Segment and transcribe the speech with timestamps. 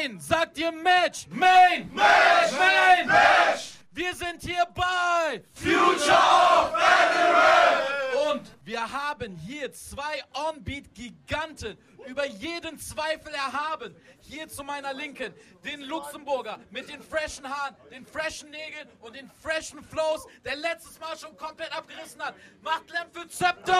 [0.00, 0.18] Main!
[0.18, 1.26] Sagt ihr Match!
[1.28, 1.90] Main!
[1.92, 2.52] Match!
[2.52, 3.06] Main!
[3.06, 3.72] Match!
[3.92, 8.30] Wir sind hier bei Future of Battle!
[8.30, 11.76] Und wir haben hier zwei On-Beat-Giganten,
[12.06, 13.94] über jeden Zweifel erhaben.
[14.20, 15.34] Hier zu meiner Linken,
[15.64, 20.98] den Luxemburger mit den freshen Haaren, den freshen Nägeln und den freshen Flows, der letztes
[20.98, 22.34] Mal schon komplett abgerissen hat.
[22.62, 23.72] Macht Lärm für Zepto!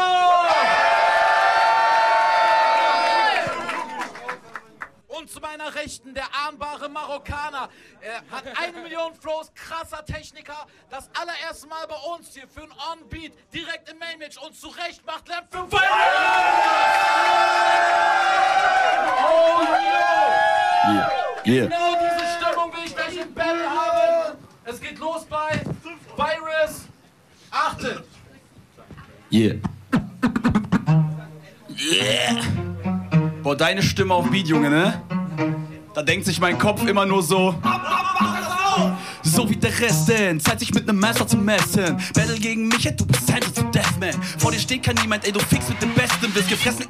[5.31, 7.69] Zu meiner Rechten der ahnbare Marokkaner.
[8.01, 10.67] Er hat eine Million Flows, krasser Techniker.
[10.91, 14.37] Das allererste Mal bei uns hier für ein On-Beat, direkt im Main-Match.
[14.39, 15.81] Und zu Recht macht Lamp für Virus!
[19.23, 20.93] Oh, yo!
[20.93, 21.11] Yeah.
[21.47, 21.67] Yeah.
[21.67, 24.39] Genau diese Stimmung will ich gleich im Battle haben.
[24.65, 25.61] Es geht los bei
[26.17, 26.87] Virus.
[27.51, 28.05] Achtet!
[29.33, 29.57] Yeah.
[31.79, 32.43] Yeah.
[33.43, 35.03] Boah, deine Stimme auf Beat, Junge, ne?
[35.93, 37.55] Da denkt sich mein Kopf immer nur so.
[39.33, 41.97] So wie der Rest denn, Zeit sich mit nem Messer zu messen.
[42.15, 44.15] Battle gegen mich, ey, du bist Handel zu Deathman.
[44.39, 46.35] Vor dir steht kein niemand, ey, du fix mit dem Besten.
[46.35, 46.87] Wirst gefressen,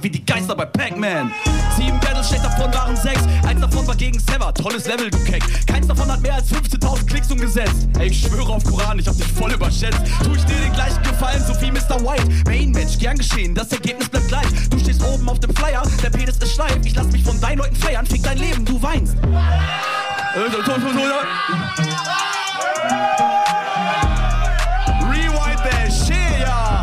[0.00, 1.30] wie die Geister bei Pac-Man.
[1.76, 3.20] Sieben Battles, schlecht davon waren sechs.
[3.46, 5.42] Eins davon war gegen Sever, tolles Level, du Keck.
[5.66, 7.86] Keins davon hat mehr als 15.000 Klicks umgesetzt.
[7.98, 10.00] Ey, ich schwöre auf Koran, ich hab dich voll überschätzt.
[10.22, 12.00] Tu ich dir den gleichen Gefallen, so wie Mr.
[12.00, 12.28] White.
[12.46, 14.46] Main Match, gern geschehen, das Ergebnis bleibt gleich.
[14.70, 16.78] Du stehst oben auf dem Flyer, der Penis ist steif.
[16.84, 19.16] Ich lass mich von deinen Leuten feiern, fick dein Leben, du weinst.
[25.10, 26.82] Rewind that shit, ja.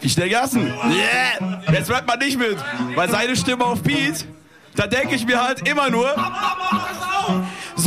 [0.00, 0.66] Ich der Gassen.
[0.66, 1.62] Yeah.
[1.72, 2.56] Jetzt rappt man nicht mit,
[2.94, 4.26] weil seine Stimme auf Beat,
[4.74, 6.14] da denke ich mir halt immer nur.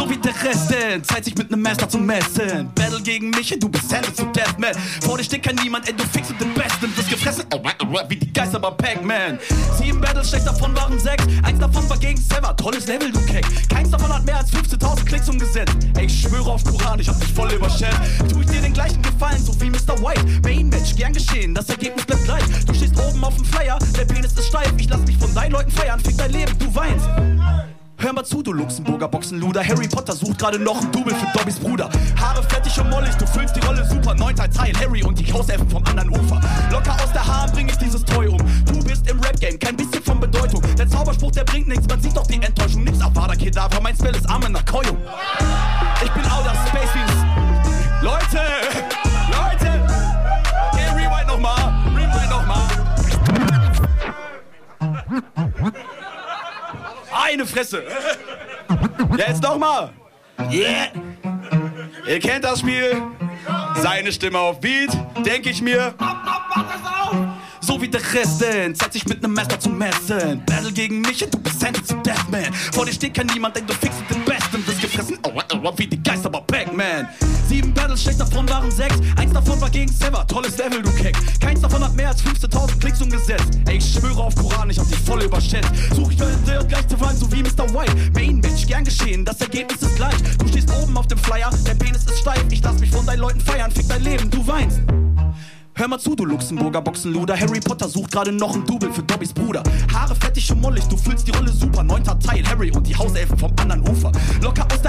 [0.04, 2.70] So wie der Rest, denn Zeit sich mit nem Master zu messen.
[2.76, 4.76] Battle gegen mich, ey, du bist Handel zu Deathman.
[5.02, 6.92] Vor dir steht kein niemand, ey, du fix mit dem Besten.
[6.98, 9.40] Wirst gefressen, aua, aua, wie die Geister bei Pac-Man.
[9.78, 11.24] Sieben Battles, schlecht davon waren sechs.
[11.44, 13.46] Eins davon war gegen Sever, tolles Level, du Keck.
[13.70, 15.74] Keins davon hat mehr als 15.000 Klicks umgesetzt.
[15.96, 18.02] Ey, ich schwöre auf Koran, ich hab dich voll überschätzt.
[18.30, 19.98] Tu ich dir den gleichen Gefallen, so wie Mr.
[20.02, 20.26] White.
[20.44, 22.44] Main Match, gern geschehen, das Ergebnis bleibt gleich.
[22.68, 24.74] Du stehst oben auf dem Flyer, der Penis ist steif.
[24.78, 27.08] Ich lass mich von deinen Leuten feiern, fick dein Leben, du weinst.
[28.04, 29.66] Hör mal zu, du Luxemburger Boxenluder.
[29.66, 31.90] Harry Potter sucht gerade noch ein Double für Dobbys Bruder.
[32.20, 34.14] Haare fettig und mollig, du füllst die Rolle super.
[34.14, 36.42] Neunter Teil, Harry und die Hauselfen vom anderen Ufer.
[36.70, 38.40] Locker aus der Haaren bring ich dieses Toy um.
[38.66, 40.62] Du bist im Rap-Game, kein bisschen von Bedeutung.
[40.78, 42.84] Der Zauberspruch, der bringt nichts, man sieht doch die Enttäuschung.
[42.84, 44.98] Nix Avada Kedavra, mein Spell ist Arme nach Koyung.
[57.44, 57.84] Eine Fresse.
[59.18, 59.90] Ja, jetzt nochmal.
[60.50, 60.88] Yeah.
[62.08, 63.02] Ihr kennt das Spiel.
[63.76, 65.94] Seine Stimme auf Beat, denke ich mir.
[67.60, 70.42] So wie der Rest, denn Zeit sich mit nem Messer zu messen.
[70.46, 72.54] Battle gegen mich und du bist Handel zu Deathman.
[72.72, 74.66] Vor dir steht kein niemand, denn du fix mit dem Besten.
[74.66, 77.10] Wirst gefressen, aua, aua, wie die Geister bei Pac-Man.
[77.54, 78.96] Sieben Battles, schlecht davon waren sechs.
[79.16, 81.16] Eins davon war gegen Sever, tolles Level, du Keck.
[81.40, 83.60] Keins davon hat mehr als 15.000 Klicks umgesetzt.
[83.68, 85.70] Ey, ich schwöre auf Koran, ich hab dich voll überschätzt.
[85.96, 87.72] Such ich dir gleich zu fallen, so wie Mr.
[87.72, 87.96] White.
[88.16, 90.16] Main Match, gern geschehen, das Ergebnis ist gleich.
[90.40, 92.44] Du stehst oben auf dem Flyer, dein Penis ist steif.
[92.50, 94.80] Ich lass mich von deinen Leuten feiern, fick dein Leben, du weinst.
[95.76, 97.36] Hör mal zu, du Luxemburger Boxenluder.
[97.36, 99.64] Harry Potter sucht gerade noch ein Double für Dobbys Bruder.
[99.92, 101.82] Haare fettig und mollig, du füllst die Rolle super.
[101.82, 104.12] Neunter Teil, Harry und die Hauselfen vom anderen Ufer.
[104.42, 104.83] Locker aus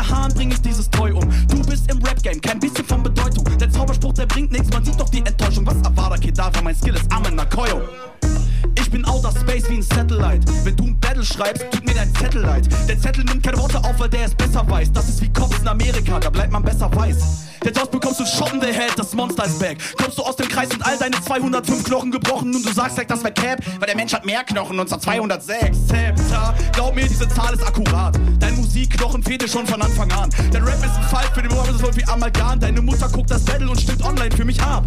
[11.44, 12.68] schreibst, tut mir dein Zettel leid.
[12.88, 14.92] Der Zettel nimmt keine Worte auf, weil der es besser weiß.
[14.92, 17.53] Das ist wie Cops in Amerika, da bleibt man besser weiß.
[17.64, 19.78] Jetzt aus bekommst du Schotten, der Held, das Monster ist back.
[19.96, 23.08] Kommst du aus dem Kreis und all deine 205 Knochen gebrochen und du sagst like,
[23.08, 25.86] das wär Cap, weil der Mensch hat mehr Knochen und zwar 206.
[25.86, 28.18] Zepter, glaub mir, diese Zahl ist akkurat.
[28.38, 30.28] Dein Musikknochen fehlt dir schon von Anfang an.
[30.52, 32.60] Dein Rap ist ein Fall für den Mohammed, das wie Amalgam.
[32.60, 34.84] Deine Mutter guckt das Battle und stimmt online für mich ab.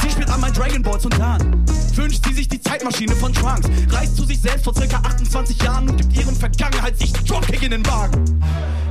[0.00, 1.62] Sie spielt an mein Dragon Balls und dann
[1.94, 3.68] wünscht sie sich die Zeitmaschine von Trunks.
[3.90, 7.72] Reist zu sich selbst vor circa 28 Jahren und gibt ihren Vergangenheit sich Dropkick in
[7.72, 8.42] den Wagen.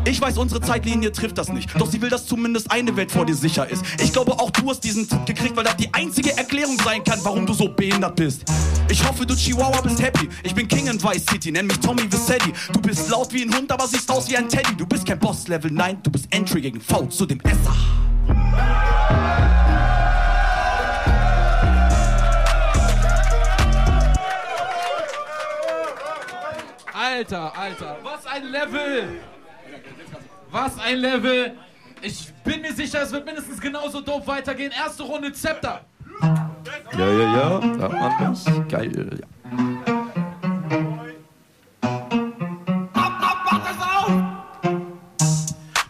[0.04, 1.70] Ich weiß, unsere Zeitlinie trifft das nicht.
[1.80, 3.84] Doch sie will, dass zumindest eine Welt vor dir sicher ist.
[4.04, 7.20] Ich glaube, auch du hast diesen Tipp gekriegt, weil das die einzige Erklärung sein kann,
[7.24, 8.44] warum du so behindert bist.
[8.90, 10.28] Ich hoffe, du Chihuahua bist happy.
[10.44, 12.52] Ich bin King in Vice City, nenn mich Tommy Vicetti.
[12.74, 14.76] Du bist laut wie ein Hund, aber siehst aus wie ein Teddy.
[14.76, 17.76] Du bist kein Boss-Level, nein, du bist Entry gegen V zu dem Esser.
[26.94, 29.22] Alter, Alter, was ein Level!
[30.52, 31.54] Was ein Level.
[32.02, 34.72] Ich bin mir sicher, es wird mindestens genauso doof weitergehen.
[34.72, 35.82] Erste Runde Zepter.
[36.22, 37.60] Ja, ja, ja.
[37.78, 38.46] Da macht das.
[38.68, 39.28] Geil, ja.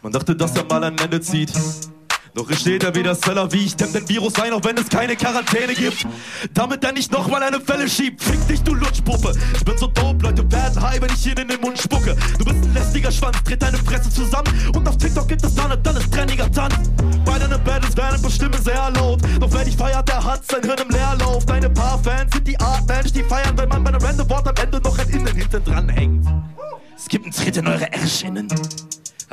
[0.01, 1.51] Man dachte, dass er mal ein Ende zieht.
[2.33, 4.87] Doch es steht er wieder Seller wie ich dämm den Virus ein, auch wenn es
[4.87, 6.07] keine Quarantäne gibt.
[6.53, 8.23] Damit er nicht nochmal eine Fälle schiebt.
[8.23, 9.33] Fick dich, du Lutschpuppe.
[9.53, 12.15] Ich bin so dope, Leute werden high, wenn ich ihn in den Mund spucke.
[12.37, 14.47] Du bist ein lästiger Schwanz, dreht deine Fresse zusammen.
[14.73, 16.75] Und auf TikTok gibt es dann, dann ist trendiger Tanz.
[17.25, 19.21] Bei deinen Battles werden bestimmt sehr laut.
[19.39, 21.45] Doch wer dich feiert, der hat sein Hirn im Leerlauf.
[21.45, 24.47] Deine paar Fans sind die Art Mensch, die feiern, wenn man bei einem random Wort
[24.47, 26.25] am Ende noch ein Innen hinten dran hängt.
[26.95, 28.47] Es gibt einen Tritt in eure Ärschinnen.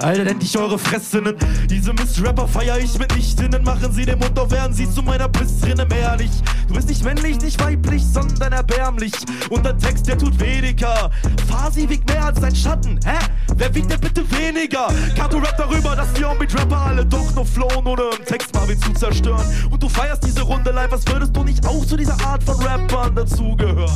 [0.01, 1.35] Alter, nennt ich eure Fressinnen.
[1.69, 3.65] Diese Miss-Rapper feier ich mit Nichtinnen.
[3.65, 6.31] Machen sie den Mund auf, werden sie zu meiner Bissrinne ehrlich.
[6.69, 9.13] Du bist nicht männlich, nicht weiblich, sondern erbärmlich.
[9.51, 11.11] Und der Text, der tut weniger.
[11.49, 13.01] Fasi wiegt mehr als dein Schatten.
[13.05, 13.19] Hä?
[13.57, 14.87] Wer wiegt denn bitte weniger?
[15.17, 18.93] Kato rap darüber, dass die Onbeat-Rapper alle doch nur flown, ohne im Text Marvin zu
[18.93, 19.45] zerstören.
[19.69, 22.55] Und du feierst diese Runde live, als würdest du nicht auch zu dieser Art von
[22.63, 23.91] Rappern dazugehören.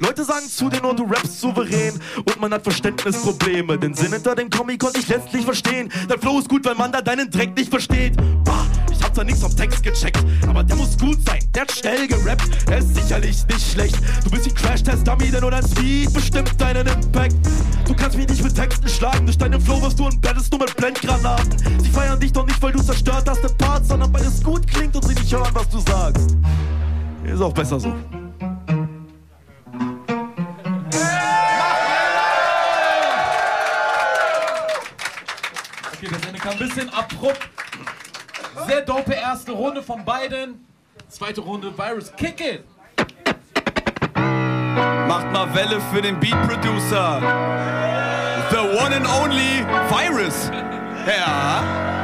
[0.00, 1.98] Leute sagen zu dir nur, du rappst souverän.
[2.16, 3.76] Und man hat Verständnisprobleme.
[3.78, 5.90] Den Sinn hinter dem Comic konnte ich letztlich verstehen.
[6.08, 8.14] Dein Flow ist gut, weil man da deinen Dreck nicht versteht.
[8.44, 11.38] Bah, ich hab zwar nichts vom Text gecheckt, aber der muss gut sein.
[11.54, 13.96] Der hat schnell gerappt, er ist sicherlich nicht schlecht.
[14.24, 17.34] Du bist wie Crash-Test-Dummy, denn nur dein Speed bestimmt deinen Impact.
[17.86, 20.60] Du kannst mich nicht mit Texten schlagen, durch deinen Flow wirst du und battest nur
[20.60, 21.80] mit Blendgranaten.
[21.82, 24.66] Sie feiern dich doch nicht, weil du zerstört hast den Part, sondern weil es gut
[24.66, 26.36] klingt und sie nicht hören, was du sagst.
[27.24, 27.94] Ist auch besser so.
[36.48, 37.46] Ein bisschen abrupt.
[38.66, 40.66] Sehr dope erste Runde von beiden.
[41.08, 42.64] Zweite Runde, Virus, kick it!
[45.06, 47.20] Macht mal Welle für den Beat Producer.
[48.50, 50.50] The one and only Virus.
[51.06, 51.97] Ja.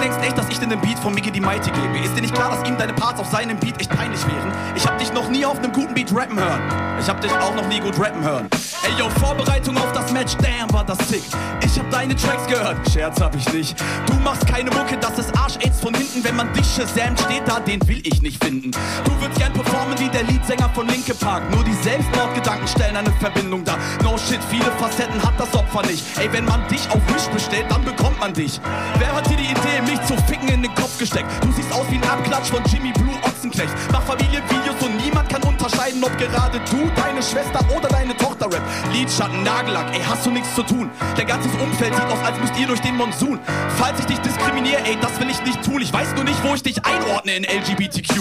[0.00, 1.98] Denkst echt, dass ich dir den Beat von Mickey die Mighty gebe.
[1.98, 4.50] Ist dir nicht klar, dass ihm deine Parts auf seinem Beat echt peinlich wären?
[4.74, 6.60] Ich hab dich noch nie auf einem guten Beat rappen hören.
[6.98, 8.48] Ich hab dich auch noch nie gut rappen hören.
[8.82, 11.22] Ey yo, Vorbereitung auf das Match, damn, war das sick.
[11.62, 13.78] Ich hab deine Tracks gehört, Scherz hab ich nicht.
[14.06, 16.24] Du machst keine Mucke, das ist Arsch-Aids von hinten.
[16.24, 18.70] Wenn man dich shazamt, steht da, den will ich nicht finden.
[19.04, 21.42] Du würdest gern performen wie der Leadsänger von Linke Park.
[21.54, 23.78] Nur die Selbstmordgedanken stellen eine Verbindung dar.
[24.02, 26.02] No shit, viele Facetten hat das Opfer nicht.
[26.18, 28.60] Ey, wenn man dich auf Wish bestellt, dann bekommt man dich.
[28.98, 31.28] Wer hat dir die Idee, mich zu ficken in den Kopf gesteckt?
[31.42, 33.72] Du siehst aus wie ein Abklatsch von Jimmy Blue Ochsenknecht.
[33.92, 38.62] Mach Familienvideos und niemand kann unterscheiden, ob gerade du, deine Schwester oder deine Tochter rappt.
[38.92, 40.90] Lidschatten, Nagellack, ey, hast du nichts zu tun.
[41.16, 43.40] Dein ganzes Umfeld sieht aus, als müsst ihr durch den Monsun.
[43.78, 45.82] Falls ich dich diskriminiere, ey, das will ich nicht tun.
[45.82, 48.20] Ich weiß nur nicht, wo ich dich einordne in LGBTQ.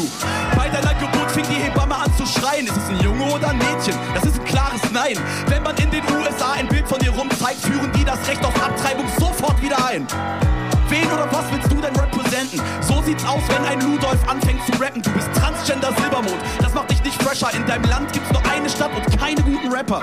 [0.55, 2.65] Bei deiner Geburt fing die Hebamme an zu schreien.
[2.65, 3.95] Ist es ein Junge oder ein Mädchen?
[4.15, 5.17] Das ist ein klares Nein.
[5.47, 8.55] Wenn man in den USA ein Bild von dir rumzeigt, führen die das Recht auf
[8.55, 10.07] Abtreibung sofort wieder ein.
[10.89, 12.59] Wen oder was willst du denn representen?
[12.81, 15.03] So sieht's aus, wenn ein Ludolf anfängt zu rappen.
[15.03, 16.41] Du bist Transgender Silbermond.
[16.61, 17.53] Das macht dich nicht fresher.
[17.53, 20.01] In deinem Land gibt's nur eine Stadt und keine guten Rapper.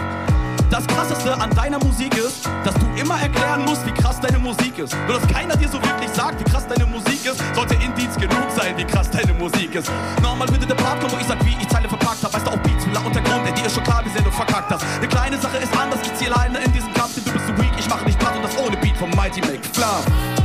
[0.70, 4.78] Das krasseste an deiner Musik ist, dass du immer erklären musst, wie krass deine Musik
[4.78, 4.96] ist.
[5.08, 8.46] Nur dass keiner dir so wirklich sagt, wie krass deine Musik ist, sollte Indiz genug
[8.56, 9.90] sein, wie krass deine Musik ist.
[10.22, 12.32] Normal würde der Part kommen, wo ich sag, wie ich Zeile verpackt hab.
[12.34, 14.72] Weißt du auch Beats, Villa Untergrund, der dir ist schon klar, wie sehr du verkackt
[14.72, 14.84] hast.
[14.98, 17.56] Eine kleine Sache ist anders, ich zieh alleine in diesem Kampf, denn du bist so
[17.58, 20.35] weak, ich mache dich platt und das ohne Beat vom Mighty Make Flam.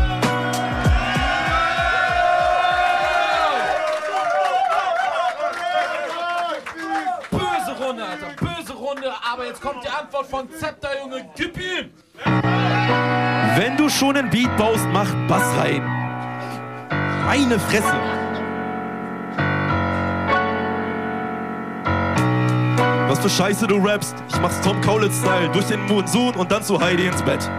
[10.22, 11.30] Antwort von Zepter, Junge.
[11.36, 11.90] Gib ihm!
[13.56, 15.84] Wenn du schon einen Beat baust, mach Bass rein.
[17.26, 17.96] Meine Fresse.
[23.08, 24.16] Was für Scheiße du rappst.
[24.30, 25.50] Ich mach's Tom Kaulitz-Style.
[25.50, 27.50] Durch den Monsun und dann zu Heidi ins Bett.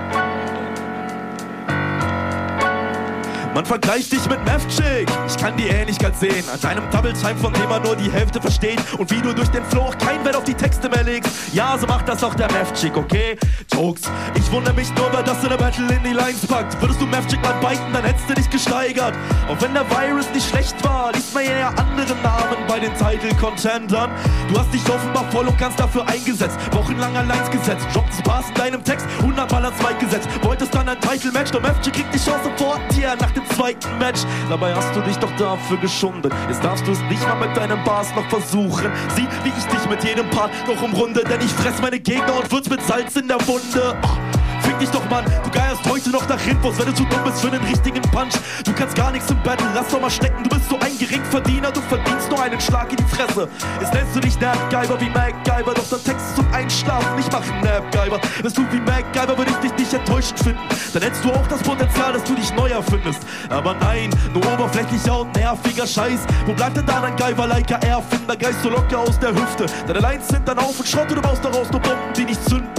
[3.54, 5.06] Man vergleicht dich mit Meth Chick.
[5.28, 6.42] Ich kann die Ähnlichkeit sehen.
[6.50, 8.80] An deinem Double Time, von dem man nur die Hälfte versteht.
[8.99, 11.30] Und wie du durch den Flow auch kein Wert auf die Texte mehr legst.
[11.52, 13.37] Ja, so macht das auch der Meth Chick, okay?
[13.75, 14.02] Jokes.
[14.35, 16.80] Ich wundere mich nur, wer das in der Battle in die Lines packt.
[16.80, 19.14] Würdest du Meth Chick mal biten, dann hättest du dich gesteigert.
[19.49, 24.11] Auch wenn der Virus nicht schlecht war, liest man ja andere Namen bei den Title-Contendern.
[24.49, 26.56] Du hast dich offenbar voll und ganz dafür eingesetzt.
[26.73, 27.87] Wochenlang alleins gesetzt.
[27.92, 30.28] Droppst Spaß in deinem Text, hundertmal ans Mic gesetzt.
[30.40, 33.99] Wolltest dann ein Title-Match, doch Meth Chick kriegt die Chance vor dir nach dem zweiten
[33.99, 34.20] Match.
[34.49, 36.32] Dabei hast du dich doch dafür geschunden.
[36.49, 38.90] Jetzt darfst du es nicht mal mit deinem Bars noch versuchen.
[39.14, 42.50] Sieh, wie ich dich mit jedem Part noch umrunde, denn ich fress meine Gegner und
[42.50, 43.96] würz mit Salz in der Wunde.
[44.02, 44.41] Oh.
[44.72, 47.42] Fick dich doch, Mann, du geierst heute noch nach Infos, wenn du zu dumm bist
[47.42, 48.32] für den richtigen Punch.
[48.64, 51.70] Du kannst gar nichts im Battle, lass doch mal stecken, du bist so ein Geringverdiener,
[51.70, 53.50] du verdienst nur einen Schlag in die Fresse.
[53.80, 57.42] Jetzt nennst du dich Napgeiber wie MacGyver, doch dein Text ist zum Einschlafen, ich mach
[57.42, 58.18] einen Napgeiber.
[58.42, 60.62] Bist du wie MacGyver, würde ich dich nicht enttäuschend finden.
[60.94, 63.20] Dann hättest du auch das Potenzial, dass du dich neu erfindest.
[63.50, 66.20] Aber nein, nur oberflächlicher und nerviger Scheiß.
[66.46, 69.66] Wo bleibt denn da dein Geiver, like Erfinder, Geist so locker aus der Hüfte?
[69.86, 72.42] Deine Lines sind dann auf und Schrott und du baust daraus nur Bomben, die nicht
[72.48, 72.70] zünden.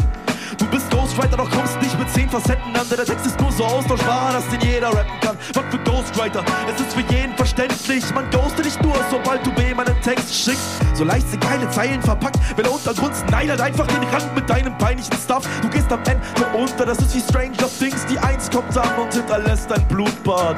[0.57, 2.87] Du bist Ghostwriter, doch kommst nicht mit zehn Facetten an.
[2.89, 5.37] Der Text ist nur so austauschbar, dass den jeder rappen kann.
[5.53, 8.03] Was für Ghostwriter, es ist für jeden verständlich.
[8.15, 10.81] Man ghostet dich nur, sobald du wem einen Text schickst.
[10.95, 15.13] So leicht sind keine Zeilen verpackt, will Untergrund neidert einfach den Rand mit deinem peinlichen
[15.23, 15.47] Stuff.
[15.61, 16.21] Du gehst am Ende
[16.57, 18.07] unter, das ist wie Stranger Things.
[18.07, 20.57] Die Eins kommt an und hinterlässt ein Blutbad.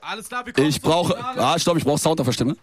[0.00, 1.18] Alles klar, wir kommen Ich brauche.
[1.18, 2.56] Ah, stopp, ich brauche Sound auf der Stimme.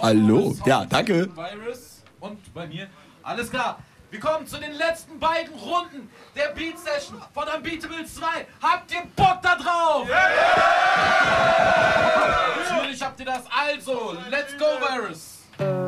[0.00, 0.54] Hallo.
[0.64, 1.28] Ja, danke.
[1.36, 2.88] Virus und bei mir.
[3.22, 3.78] Alles klar.
[4.10, 8.26] Wir kommen zu den letzten beiden Runden der Beat Session von Unbeatable 2.
[8.62, 10.08] Habt ihr Bock da drauf?
[12.68, 13.42] Natürlich habt ihr das.
[13.50, 15.83] Also, let's go, Virus.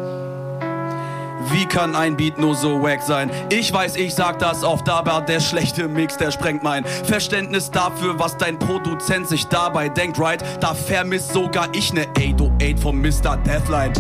[1.76, 3.30] Kann ein Beat nur so wack sein?
[3.50, 8.18] Ich weiß, ich sag das oft, aber der schlechte Mix, der sprengt mein Verständnis dafür,
[8.18, 10.42] was dein Produzent sich dabei denkt, right?
[10.62, 13.36] Da vermisst sogar ich ne 808 vom Mr.
[13.44, 13.92] Deathline.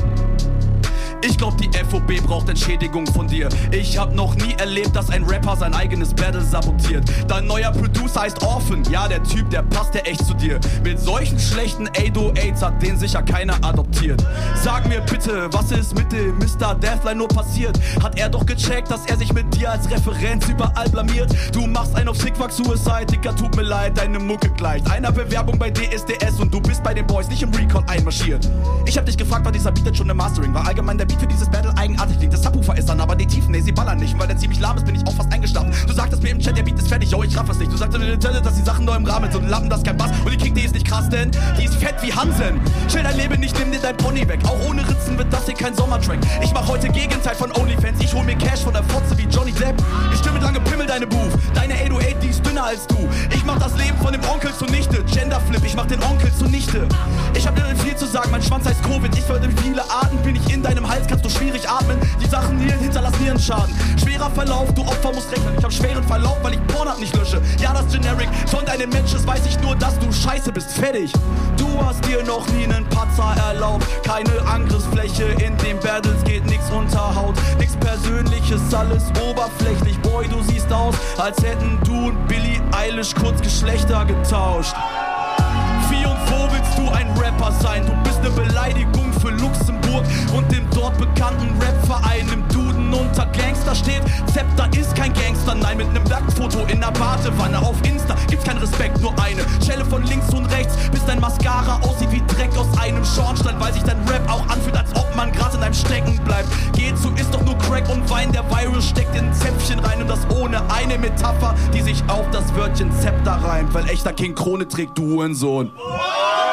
[1.28, 3.48] Ich glaub, die FOB braucht Entschädigung von dir.
[3.72, 7.02] Ich hab noch nie erlebt, dass ein Rapper sein eigenes Battle sabotiert.
[7.26, 8.84] Dein neuer Producer heißt Orphan.
[8.92, 10.60] Ja, der Typ, der passt ja echt zu dir.
[10.84, 14.24] Mit solchen schlechten 808s hat den sicher keiner adoptiert.
[14.62, 16.76] Sag mir bitte, was ist mit dem Mr.
[16.76, 17.76] Deathline nur passiert?
[18.00, 21.34] Hat er doch gecheckt, dass er sich mit dir als Referenz überall blamiert?
[21.52, 24.88] Du machst einen auf Sickfuck Suicide, Dicker, tut mir leid, deine Mucke gleicht.
[24.88, 28.48] Einer Bewerbung bei DSDS und du bist bei den Boys nicht im Recall einmarschiert.
[28.86, 30.54] Ich hab dich gefragt, war dieser Beat jetzt schon im Mastering?
[30.54, 32.32] War allgemein der Beat für dieses Battle eigenartig klingt.
[32.32, 34.14] Das Subwoofer ist dann aber die Tiefen, nee, sie ballern nicht.
[34.14, 35.72] Und weil der ziemlich lahm ist, bin ich auch fast eingeschlafen.
[35.86, 37.72] Du sagtest mir im Chat, der Beat ist fertig, yo, ich raff es nicht.
[37.72, 39.44] Du sagst mir Telle, dass die Sachen nur im Rahmen sind.
[39.44, 40.10] Und Lappen, das ist kein Bass.
[40.24, 42.60] Und die Kick, die ist nicht krass, denn die ist fett wie Hansen.
[42.88, 44.40] Chill dein Leben nicht, nimm dir dein Pony weg.
[44.44, 46.18] Auch ohne Ritzen wird das hier kein Sommertrack.
[46.42, 48.00] Ich mach heute Gegenteil von Onlyfans.
[48.00, 49.82] Ich hol mir Cash von der Fotze wie Johnny Depp.
[50.12, 51.32] Ich stimme mit lange Pimmel deine Booth.
[51.54, 53.08] Deine 808, die ist dünner als du.
[53.34, 55.04] Ich mach das Leben von dem Onkel zunichte.
[55.04, 56.86] Genderflip, ich mach den Onkel zunichte.
[57.34, 59.14] Ich hab dir viel zu sagen, mein Schwanz heißt Covid.
[59.14, 61.98] Ich fördere viele Arten, bin ich in deinem Hals, kannst du schwierig atmen.
[62.22, 63.74] Die Sachen hier hinterlassen Nierenschaden.
[64.02, 65.54] Schwerer Verlauf, du Opfer musst rechnen.
[65.58, 67.40] Ich hab schweren Verlauf, weil ich Pornhub nicht lösche.
[67.60, 70.72] Ja, das Generic von deinen Matches weiß ich nur, dass du scheiße bist.
[70.72, 71.12] Fertig.
[71.56, 73.86] Du hast dir noch nie einen Patzer erlaubt.
[74.04, 77.34] Keine Angriffsfläche in den Battles geht nix unter Haut.
[77.58, 79.98] Nix Persönliches, alles oberflächlich.
[80.00, 84.74] Boy, du siehst aus, als hätten du und Billy Eilish kurz Geschlechter getauscht.
[85.90, 87.86] Wie und wo willst du ein Rapper sein?
[87.86, 89.75] Du bist eine Beleidigung für Luxemburg
[90.34, 92.28] und dem dort bekannten Rapverein.
[92.32, 95.54] Im Duden unter Gangster steht, Zepter ist kein Gangster.
[95.54, 99.84] Nein, mit nem Nacktfoto in der Badewanne auf Insta gibt's keinen Respekt, nur eine Schelle
[99.84, 103.82] von links und rechts, bis dein Mascara aussieht wie Dreck aus einem Schornstein, weil sich
[103.82, 106.48] dein Rap auch anfühlt, als ob man gerade in einem Stecken bleibt.
[106.74, 110.02] Geh zu, ist doch nur Crack und Wein, der Virus steckt in ein Zäpfchen rein
[110.02, 114.34] und das ohne eine Metapher, die sich auf das Wörtchen Zepter reimt, weil echter King
[114.34, 115.66] Krone trägt, du Hurensohn.
[115.66, 116.45] Letzte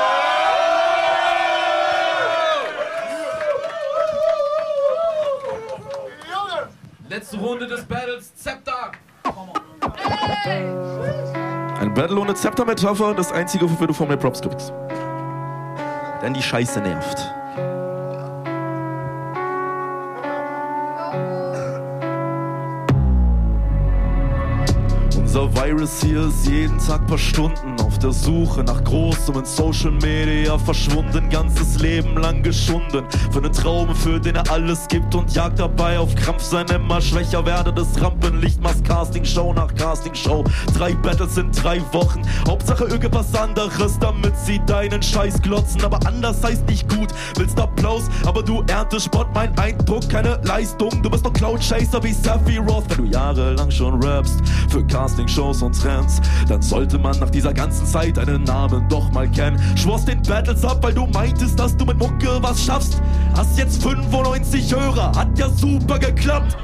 [7.44, 8.92] Runde des Battles, Zepter.
[11.80, 14.72] Ein Battle ohne Zepter-Metapher, das einzige, wofür du von mir Props kriegst.
[16.22, 17.18] Denn die Scheiße nervt.
[25.18, 27.73] Unser Virus hier ist jeden Tag paar Stunden
[28.04, 28.64] der Suche.
[28.64, 33.06] Nach Großem in Social Media verschwunden, ganzes Leben lang geschunden.
[33.32, 36.44] Für einen Traum, für den er alles gibt und jagt dabei auf Krampf.
[36.44, 37.96] Sein immer schwächer werdendes
[38.44, 38.62] Rampenlicht.
[38.62, 40.44] Machst Castingshow nach Castingshow.
[40.78, 42.22] Drei Battles in drei Wochen.
[42.48, 45.84] Hauptsache irgendwas anderes, damit sie deinen Scheiß glotzen.
[45.84, 47.10] Aber anders heißt nicht gut.
[47.36, 49.28] Willst Applaus, aber du erntest Spott.
[49.34, 51.02] Mein Eindruck, keine Leistung.
[51.02, 54.42] Du bist doch Cloud Chaser wie Sephiroth, wenn du jahrelang schon rappst.
[54.70, 56.22] Für Castingshows und Trends.
[56.48, 59.60] Dann sollte man nach dieser ganzen Zeit deinen Namen doch mal kennen.
[59.76, 63.02] Schworst den Battles ab, weil du meintest, dass du mit Mucke was schaffst.
[63.36, 66.58] Hast jetzt 95 Hörer, hat ja super geklappt.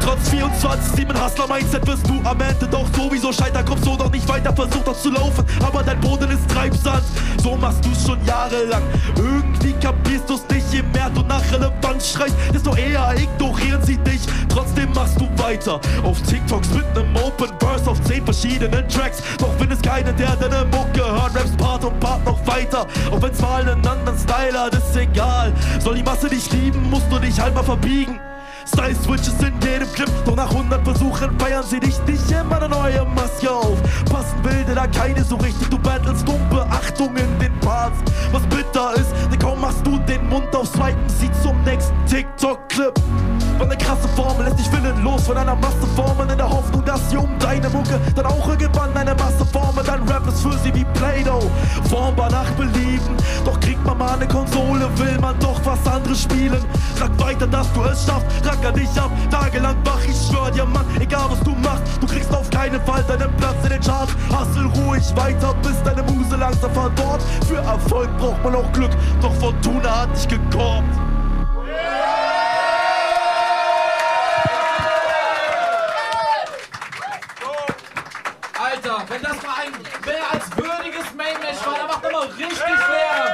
[0.00, 3.64] Trotz 24-7 Hustler-Mindset wirst du am Ende doch sowieso scheitern.
[3.64, 7.04] Kommst so doch nicht weiter, versuch doch zu laufen, aber dein Boden ist Treibsand.
[7.42, 8.82] So machst du's schon jahrelang.
[9.16, 14.20] Irgendwie kapierst du's nicht, je mehr du nach Relevanz schreist, desto eher ignorieren sie dich.
[14.48, 15.80] Trotzdem machst du weiter.
[16.02, 19.22] Auf TikToks mit nem Open Verse auf 10 verschiedenen Tracks.
[19.38, 22.86] Doch wenn es keine, der deine Mucke hört, raps Part und Part noch weiter.
[23.10, 25.52] Auch wenn's mal einen anderen Style hat, ist egal.
[25.80, 28.20] Soll die Masse dich lieben, musst du dich halt mal verbiegen.
[28.66, 32.68] Style Switches in jedem Clip, doch nach 100 Versuchen feiern sie dich nicht immer eine
[32.68, 33.78] neue Maske auf.
[34.10, 37.98] Passen Bilder da keine so richtig, du battlest um Beachtung in den Parts.
[38.32, 39.12] Was bitter ist,
[40.14, 42.94] den Mund auf Swipen, sie zum nächsten TikTok-Clip.
[43.58, 47.10] War eine krasse Formel, lässt dich willenlos von einer Masse formen, in der Hoffnung, dass
[47.10, 49.84] sie um deine Mucke dann auch irgendwann eine Masse formen.
[49.84, 51.50] Dein Rap ist für sie wie Play-Doh,
[51.88, 53.16] formbar nach Belieben.
[53.44, 56.64] Doch kriegt man mal eine Konsole, will man doch was anderes spielen.
[56.96, 60.86] Sag weiter, dass du es schaffst, racker dich ab, tagelang wach, ich schwör dir, Mann,
[61.00, 64.14] egal was du machst, du kriegst auf keinen Fall deinen Platz in den Charts.
[64.32, 67.22] Hassel ruhig weiter, bis deine Muse langsam verdorrt.
[67.48, 70.88] Für Erfolg braucht man auch Glück, doch Fortuna hat dich gekorbt.
[78.58, 79.72] Alter, wenn das mal ein
[80.04, 83.28] mehr als würdiges Main-Match war, dann macht mal richtig Lärm.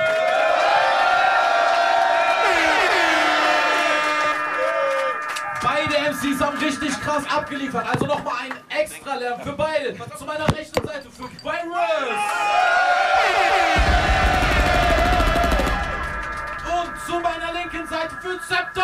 [5.62, 7.86] Beide MCs haben richtig krass abgeliefert.
[7.92, 9.96] Also nochmal ein extra Lärm für beide.
[10.16, 12.69] Zu meiner rechten Seite für Virus.
[18.00, 18.82] Seite für Zepter.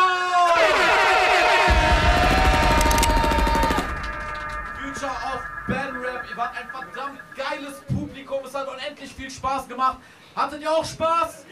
[4.79, 6.27] Future of Battle Rap.
[6.29, 8.45] Ihr wart ein verdammt geiles Publikum.
[8.45, 9.99] Es hat unendlich viel Spaß gemacht.
[10.35, 11.47] Hattet ihr auch Spaß?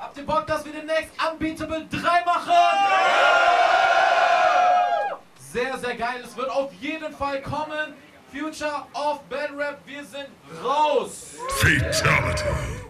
[0.00, 2.52] Habt ihr Bock, dass wir demnächst Unbeatable 3 machen?
[5.52, 6.22] Sehr, sehr geil.
[6.24, 7.94] Es wird auf jeden Fall kommen.
[8.30, 9.80] Future of Battle Rap.
[9.86, 10.28] Wir sind
[10.62, 11.34] raus.
[11.58, 12.81] Fatality.